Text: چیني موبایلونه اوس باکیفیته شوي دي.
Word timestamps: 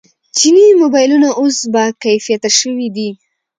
چیني 0.37 0.67
موبایلونه 0.81 1.29
اوس 1.39 1.57
باکیفیته 1.73 2.49
شوي 2.59 2.87
دي. 2.95 3.09